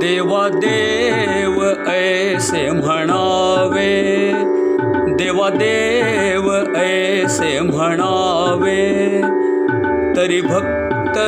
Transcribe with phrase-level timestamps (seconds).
[0.00, 4.32] देवा देव ऐसे म्हणावे
[5.14, 9.20] देवा देव ऐसे म्हणावे
[10.16, 11.18] तरी भक्त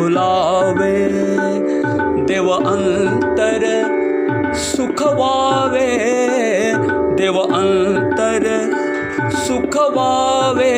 [2.57, 3.63] देव अंतर
[4.55, 5.87] सुखवावे
[7.17, 8.45] देव अंतर
[9.45, 10.71] सुखवावे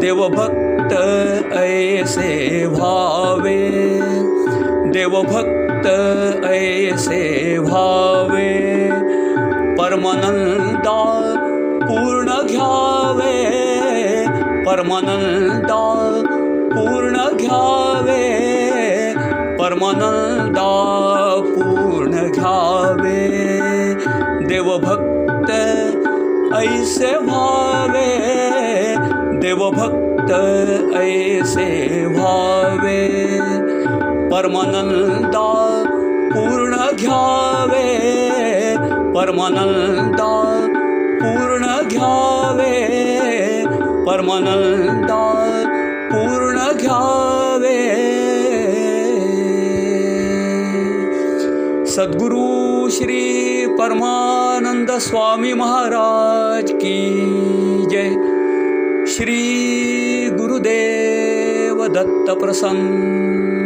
[0.00, 0.94] देवभक्त
[1.56, 3.58] ऐसे भावे
[4.92, 5.86] देवभक्त
[6.46, 7.22] ऐसे
[7.68, 8.50] भावे
[9.78, 10.98] परमानंदा
[11.86, 13.36] पूर्ण घ्यावे
[14.66, 15.82] परमानंदा
[16.74, 18.69] पूर्ण घ्यावे
[19.60, 20.68] परमानंदा
[21.46, 23.18] पूर्ण घ्यावे
[24.48, 25.50] देवभक्त
[26.58, 28.06] ऐसे भावे
[29.42, 30.32] देवभक्त
[31.00, 31.66] ऐसे
[32.16, 33.02] भावे
[34.32, 35.46] परमानंदा
[36.32, 37.86] पूर्ण घ्यावे
[39.14, 40.32] परमानंदा
[41.22, 42.72] पूर्ण घ्यावे
[44.06, 45.22] परमानंदा
[46.12, 47.89] पूर्ण घ्यावे
[51.90, 53.22] सद्गुरु श्री
[53.66, 56.98] परमानंद स्वामी महाराज की
[57.86, 58.10] जय।
[59.06, 59.38] श्री
[60.30, 63.59] गुरुदेव दत्त प्रसन्न